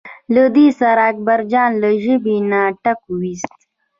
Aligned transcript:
له 0.33 0.43
دې 0.55 0.67
سره 0.79 1.01
اکبرجان 1.11 1.71
له 1.83 1.89
ژبې 2.03 2.37
نه 2.51 2.61
ټک 2.83 2.99
وویست. 3.11 3.57